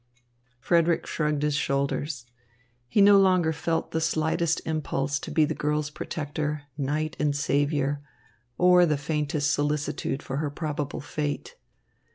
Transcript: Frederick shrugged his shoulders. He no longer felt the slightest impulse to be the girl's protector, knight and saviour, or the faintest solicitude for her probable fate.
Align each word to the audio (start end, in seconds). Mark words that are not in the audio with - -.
Frederick 0.59 1.05
shrugged 1.05 1.43
his 1.43 1.53
shoulders. 1.53 2.25
He 2.89 3.01
no 3.01 3.19
longer 3.19 3.53
felt 3.53 3.91
the 3.91 4.01
slightest 4.01 4.59
impulse 4.65 5.19
to 5.19 5.29
be 5.29 5.45
the 5.45 5.53
girl's 5.53 5.91
protector, 5.91 6.63
knight 6.75 7.15
and 7.19 7.35
saviour, 7.35 8.01
or 8.57 8.87
the 8.87 8.97
faintest 8.97 9.51
solicitude 9.51 10.23
for 10.23 10.37
her 10.37 10.49
probable 10.49 11.01
fate. 11.01 11.55